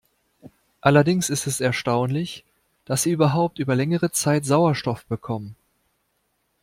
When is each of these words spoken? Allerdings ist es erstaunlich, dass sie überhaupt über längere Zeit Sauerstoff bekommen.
Allerdings 0.81 1.29
ist 1.29 1.45
es 1.45 1.61
erstaunlich, 1.61 2.43
dass 2.85 3.03
sie 3.03 3.11
überhaupt 3.11 3.59
über 3.59 3.75
längere 3.75 4.11
Zeit 4.11 4.45
Sauerstoff 4.45 5.05
bekommen. 5.05 5.55